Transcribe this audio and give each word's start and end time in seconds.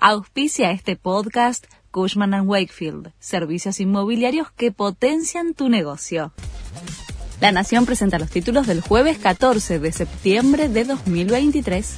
Auspicia 0.00 0.70
este 0.70 0.94
podcast 0.94 1.66
Cushman⁇ 1.90 2.30
Wakefield, 2.46 3.12
servicios 3.18 3.80
inmobiliarios 3.80 4.52
que 4.52 4.70
potencian 4.70 5.54
tu 5.54 5.68
negocio. 5.68 6.32
La 7.40 7.50
Nación 7.50 7.84
presenta 7.84 8.20
los 8.20 8.30
títulos 8.30 8.68
del 8.68 8.80
jueves 8.80 9.18
14 9.18 9.80
de 9.80 9.90
septiembre 9.90 10.68
de 10.68 10.84
2023. 10.84 11.96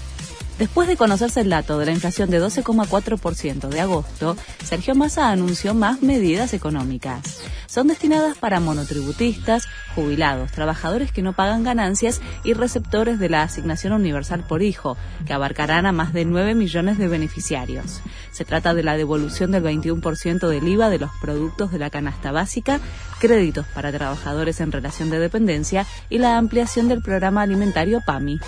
Después 0.60 0.86
de 0.88 0.98
conocerse 0.98 1.40
el 1.40 1.48
dato 1.48 1.78
de 1.78 1.86
la 1.86 1.92
inflación 1.92 2.28
de 2.28 2.38
12,4% 2.38 3.68
de 3.70 3.80
agosto, 3.80 4.36
Sergio 4.62 4.94
Massa 4.94 5.30
anunció 5.30 5.72
más 5.72 6.02
medidas 6.02 6.52
económicas. 6.52 7.40
Son 7.64 7.86
destinadas 7.86 8.36
para 8.36 8.60
monotributistas, 8.60 9.66
jubilados, 9.94 10.52
trabajadores 10.52 11.12
que 11.12 11.22
no 11.22 11.32
pagan 11.32 11.62
ganancias 11.62 12.20
y 12.44 12.52
receptores 12.52 13.18
de 13.18 13.30
la 13.30 13.40
asignación 13.40 13.94
universal 13.94 14.44
por 14.46 14.62
hijo, 14.62 14.98
que 15.24 15.32
abarcarán 15.32 15.86
a 15.86 15.92
más 15.92 16.12
de 16.12 16.26
9 16.26 16.54
millones 16.54 16.98
de 16.98 17.08
beneficiarios. 17.08 18.02
Se 18.30 18.44
trata 18.44 18.74
de 18.74 18.82
la 18.82 18.98
devolución 18.98 19.52
del 19.52 19.64
21% 19.64 20.46
del 20.46 20.68
IVA 20.68 20.90
de 20.90 20.98
los 20.98 21.10
productos 21.22 21.72
de 21.72 21.78
la 21.78 21.88
canasta 21.88 22.32
básica, 22.32 22.80
créditos 23.18 23.64
para 23.68 23.92
trabajadores 23.92 24.60
en 24.60 24.72
relación 24.72 25.08
de 25.08 25.20
dependencia 25.20 25.86
y 26.10 26.18
la 26.18 26.36
ampliación 26.36 26.86
del 26.86 27.00
programa 27.00 27.40
alimentario 27.40 28.02
PAMI. 28.04 28.38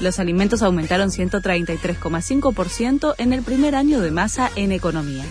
Los 0.00 0.18
alimentos 0.18 0.62
aumentaron 0.62 1.10
133,5% 1.10 3.14
en 3.18 3.32
el 3.32 3.42
primer 3.42 3.74
año 3.74 4.00
de 4.00 4.10
masa 4.10 4.50
en 4.56 4.72
economía. 4.72 5.24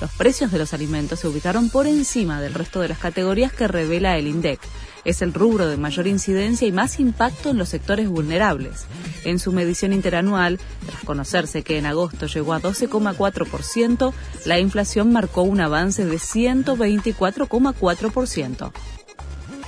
Los 0.00 0.10
precios 0.12 0.52
de 0.52 0.58
los 0.58 0.74
alimentos 0.74 1.20
se 1.20 1.28
ubicaron 1.28 1.70
por 1.70 1.86
encima 1.86 2.40
del 2.40 2.54
resto 2.54 2.80
de 2.80 2.88
las 2.88 2.98
categorías 2.98 3.52
que 3.52 3.68
revela 3.68 4.18
el 4.18 4.26
INDEC. 4.26 4.58
Es 5.04 5.22
el 5.22 5.32
rubro 5.32 5.68
de 5.68 5.76
mayor 5.76 6.06
incidencia 6.06 6.66
y 6.66 6.72
más 6.72 7.00
impacto 7.00 7.50
en 7.50 7.58
los 7.58 7.68
sectores 7.68 8.08
vulnerables. 8.08 8.86
En 9.24 9.38
su 9.38 9.52
medición 9.52 9.92
interanual, 9.92 10.58
tras 10.86 11.04
conocerse 11.04 11.62
que 11.62 11.76
en 11.78 11.86
agosto 11.86 12.26
llegó 12.26 12.54
a 12.54 12.60
12,4%, 12.60 14.12
la 14.46 14.58
inflación 14.58 15.12
marcó 15.12 15.42
un 15.42 15.60
avance 15.60 16.04
de 16.04 16.16
124,4%. 16.16 18.72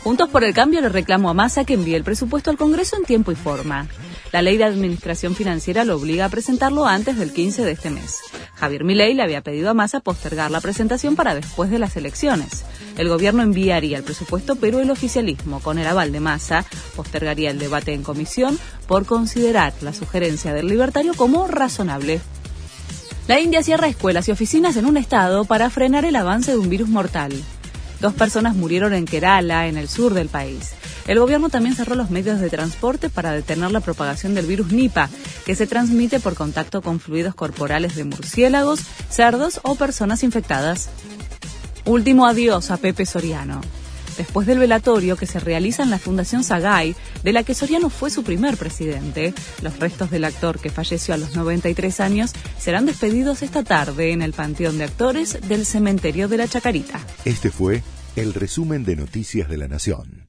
Juntos 0.06 0.28
por 0.28 0.44
el 0.44 0.54
Cambio 0.54 0.80
le 0.80 0.88
reclamo 0.88 1.30
a 1.30 1.34
Massa 1.34 1.64
que 1.64 1.74
envíe 1.74 1.96
el 1.96 2.04
presupuesto 2.04 2.48
al 2.48 2.56
Congreso 2.56 2.96
en 2.96 3.02
tiempo 3.02 3.32
y 3.32 3.34
forma. 3.34 3.88
La 4.30 4.40
ley 4.40 4.56
de 4.56 4.62
administración 4.62 5.34
financiera 5.34 5.84
lo 5.84 5.96
obliga 5.96 6.26
a 6.26 6.28
presentarlo 6.28 6.86
antes 6.86 7.18
del 7.18 7.32
15 7.32 7.64
de 7.64 7.72
este 7.72 7.90
mes. 7.90 8.20
Javier 8.54 8.84
Milei 8.84 9.14
le 9.14 9.24
había 9.24 9.40
pedido 9.40 9.68
a 9.68 9.74
Massa 9.74 9.98
postergar 9.98 10.52
la 10.52 10.60
presentación 10.60 11.16
para 11.16 11.34
después 11.34 11.70
de 11.70 11.80
las 11.80 11.96
elecciones. 11.96 12.64
El 12.96 13.08
gobierno 13.08 13.42
enviaría 13.42 13.98
el 13.98 14.04
presupuesto, 14.04 14.54
pero 14.54 14.78
el 14.78 14.92
oficialismo, 14.92 15.58
con 15.58 15.76
el 15.76 15.88
aval 15.88 16.12
de 16.12 16.20
Massa, 16.20 16.64
postergaría 16.94 17.50
el 17.50 17.58
debate 17.58 17.92
en 17.92 18.04
comisión 18.04 18.60
por 18.86 19.06
considerar 19.06 19.74
la 19.80 19.92
sugerencia 19.92 20.54
del 20.54 20.68
libertario 20.68 21.14
como 21.14 21.48
razonable. 21.48 22.20
La 23.26 23.40
India 23.40 23.64
cierra 23.64 23.88
escuelas 23.88 24.28
y 24.28 24.30
oficinas 24.30 24.76
en 24.76 24.86
un 24.86 24.98
estado 24.98 25.46
para 25.46 25.68
frenar 25.68 26.04
el 26.04 26.14
avance 26.14 26.52
de 26.52 26.58
un 26.58 26.70
virus 26.70 26.88
mortal. 26.88 27.32
Dos 28.00 28.14
personas 28.14 28.54
murieron 28.54 28.92
en 28.92 29.06
Kerala, 29.06 29.68
en 29.68 29.76
el 29.76 29.88
sur 29.88 30.14
del 30.14 30.28
país. 30.28 30.72
El 31.06 31.18
gobierno 31.18 31.48
también 31.48 31.74
cerró 31.74 31.94
los 31.94 32.10
medios 32.10 32.40
de 32.40 32.50
transporte 32.50 33.08
para 33.08 33.32
detener 33.32 33.70
la 33.70 33.80
propagación 33.80 34.34
del 34.34 34.46
virus 34.46 34.72
Nipah, 34.72 35.08
que 35.44 35.54
se 35.54 35.66
transmite 35.66 36.20
por 36.20 36.34
contacto 36.34 36.82
con 36.82 37.00
fluidos 37.00 37.34
corporales 37.34 37.94
de 37.94 38.04
murciélagos, 38.04 38.80
cerdos 39.08 39.60
o 39.62 39.76
personas 39.76 40.22
infectadas. 40.22 40.88
Último 41.84 42.26
adiós 42.26 42.70
a 42.70 42.76
Pepe 42.76 43.06
Soriano. 43.06 43.60
Después 44.16 44.46
del 44.46 44.58
velatorio 44.58 45.16
que 45.16 45.26
se 45.26 45.40
realiza 45.40 45.82
en 45.82 45.90
la 45.90 45.98
Fundación 45.98 46.42
Sagay, 46.42 46.96
de 47.22 47.32
la 47.32 47.42
que 47.42 47.54
Soriano 47.54 47.90
fue 47.90 48.10
su 48.10 48.22
primer 48.22 48.56
presidente, 48.56 49.34
los 49.62 49.78
restos 49.78 50.10
del 50.10 50.24
actor 50.24 50.58
que 50.58 50.70
falleció 50.70 51.14
a 51.14 51.18
los 51.18 51.36
93 51.36 52.00
años 52.00 52.32
serán 52.58 52.86
despedidos 52.86 53.42
esta 53.42 53.62
tarde 53.62 54.12
en 54.12 54.22
el 54.22 54.32
Panteón 54.32 54.78
de 54.78 54.84
Actores 54.84 55.38
del 55.48 55.66
Cementerio 55.66 56.28
de 56.28 56.38
la 56.38 56.48
Chacarita. 56.48 57.00
Este 57.24 57.50
fue 57.50 57.82
el 58.16 58.32
resumen 58.32 58.84
de 58.84 58.96
Noticias 58.96 59.48
de 59.48 59.58
la 59.58 59.68
Nación. 59.68 60.25